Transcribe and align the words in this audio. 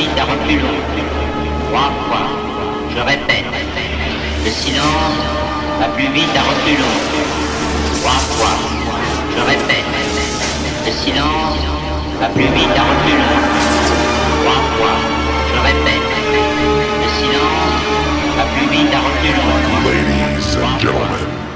vite 0.00 0.18
à 0.18 0.24
reculons. 0.24 0.80
Trois 1.68 1.92
fois. 2.06 2.26
Je 2.94 3.00
répète. 3.00 3.44
Le 4.44 4.50
silence 4.50 5.18
va 5.78 5.88
plus 5.96 6.08
vite 6.16 6.34
à 6.40 6.42
reculons. 6.50 6.98
Trois 8.00 8.22
fois. 8.32 8.56
Je 9.36 9.42
répète. 9.52 9.90
Le 10.86 10.92
silence 11.02 11.58
va 12.18 12.28
plus 12.28 12.50
vite 12.58 12.76
à 12.80 12.84
reculons. 12.90 13.40
Trois 14.40 14.62
fois. 14.74 14.96
Je 15.52 15.58
répète. 15.68 16.08
Le 17.02 17.08
silence 17.18 17.76
va 18.38 18.44
plus 18.54 18.68
vite 18.74 18.94
à 18.94 19.00
reculons. 19.06 19.58
Ladies 19.84 20.56
and 20.56 20.80
gentlemen. 20.80 21.49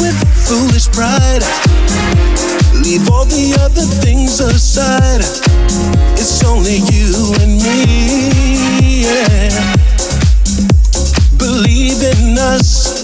with 0.00 0.16
foolish 0.46 0.88
pride. 0.92 1.42
Leave 2.74 3.10
all 3.10 3.24
the 3.24 3.56
other 3.60 3.82
things 4.02 4.40
aside. 4.40 5.20
It's 6.14 6.44
only 6.44 6.78
you 6.90 7.34
and 7.40 7.60
me. 7.62 9.02
Yeah. 9.02 9.50
Believe 11.36 12.02
in 12.02 12.38
us. 12.38 13.02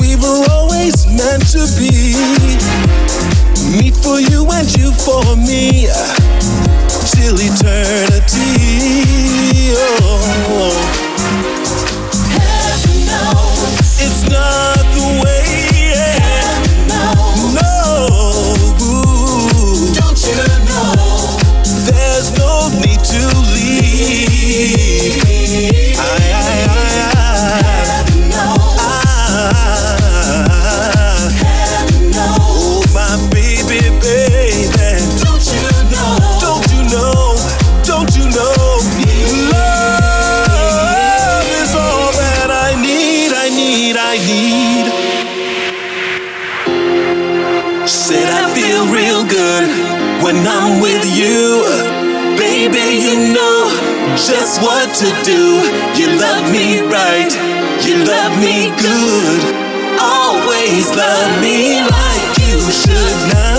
We 0.00 0.16
were 0.16 0.44
always 0.50 1.06
meant 1.06 1.46
to 1.54 1.66
be. 1.78 2.16
Me 3.70 3.90
for 3.90 4.18
you 4.20 4.46
and 4.50 4.68
you 4.76 4.92
for 4.92 5.36
me. 5.36 5.88
Till 7.10 7.36
eternity. 7.38 8.46
Oh. 9.78 10.95
what 54.62 54.94
to 54.94 55.08
do. 55.24 55.42
You 56.00 56.18
love 56.18 56.50
me 56.52 56.80
right, 56.80 57.32
you 57.84 58.04
love 58.04 58.34
me 58.40 58.70
good. 58.80 59.40
Always 60.00 60.88
love 60.94 61.40
me 61.40 61.80
like 61.80 62.38
you 62.38 62.60
should 62.70 63.34
not. 63.34 63.55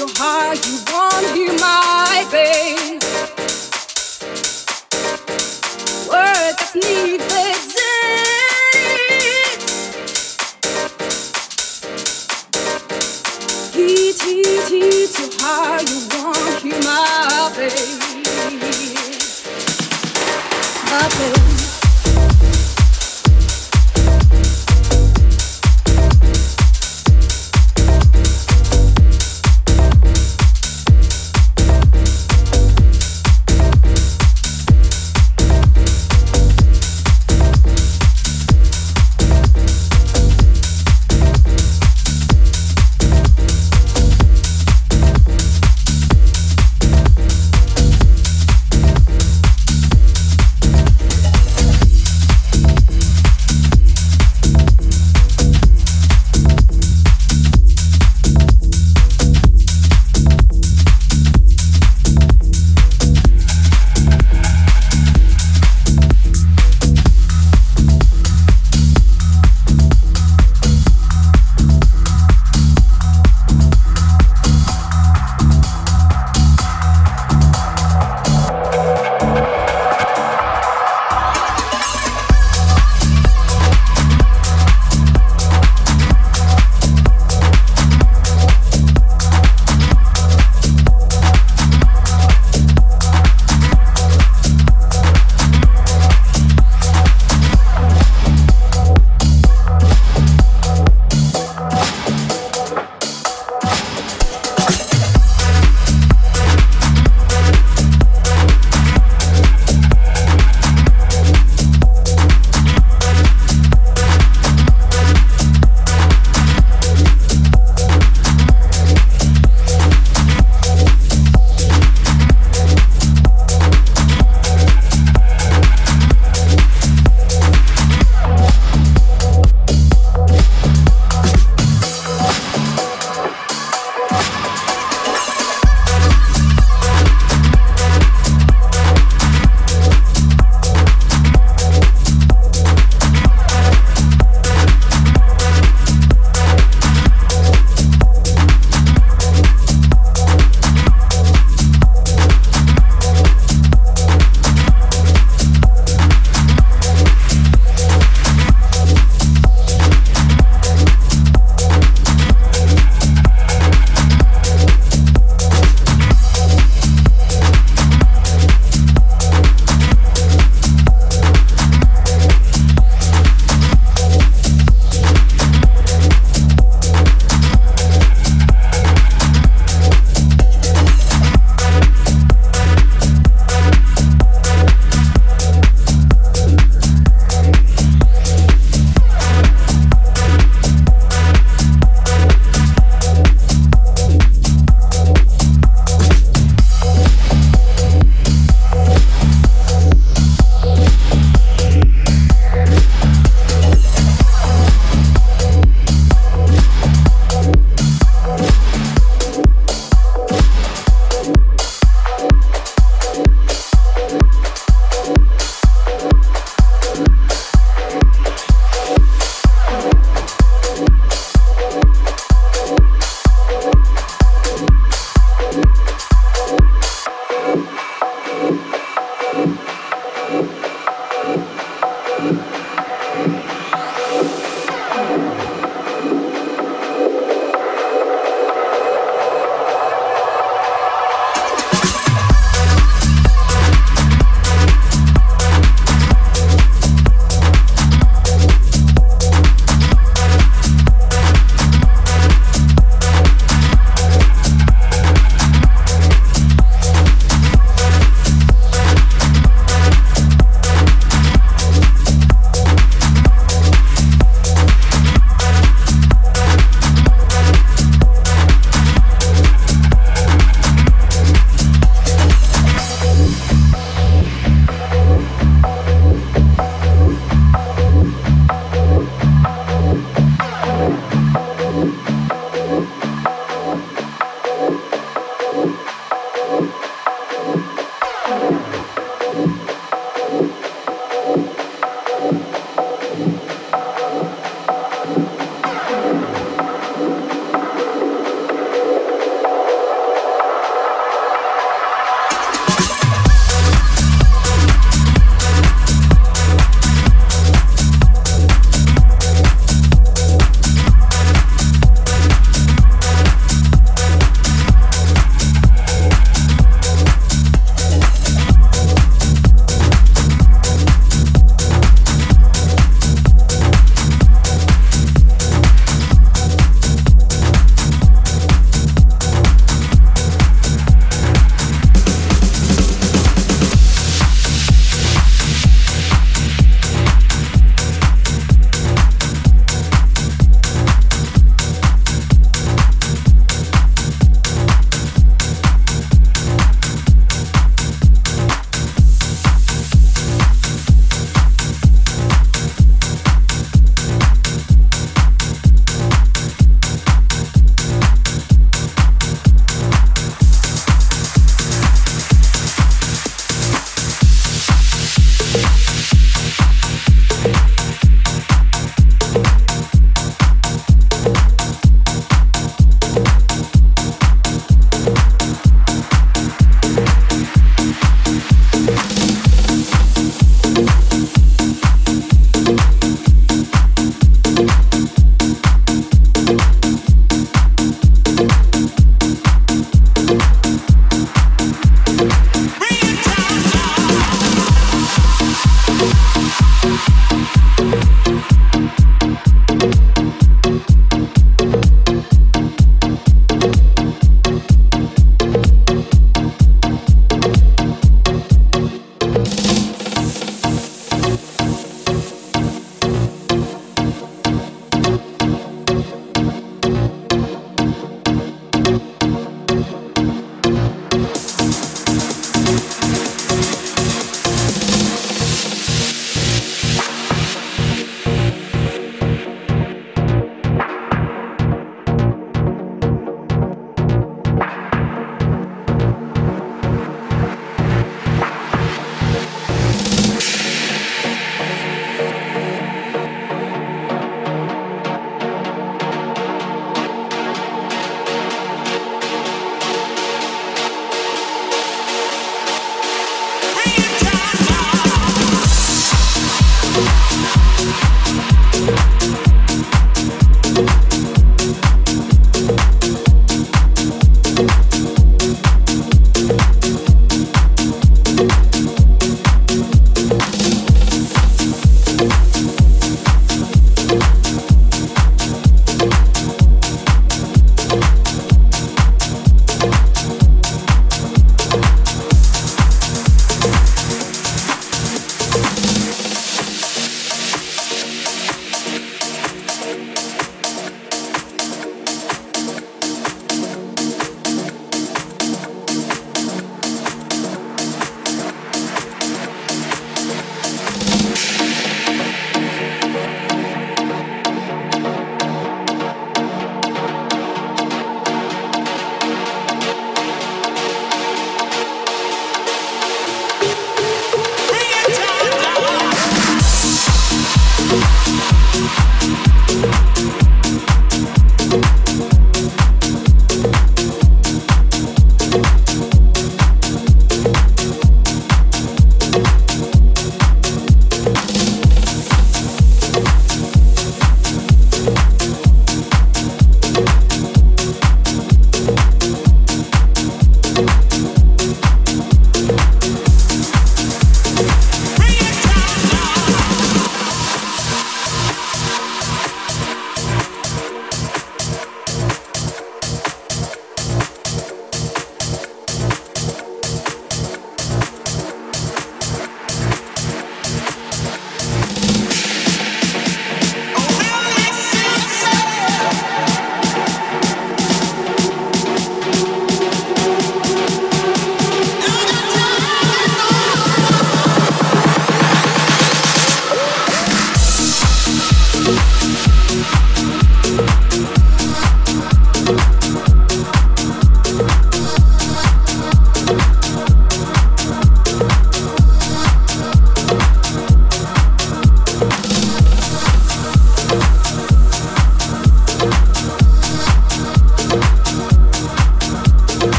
You 0.00 0.06
won't 0.06 1.36
hear 1.36 1.52
my 1.60 2.26
pain. 2.30 2.89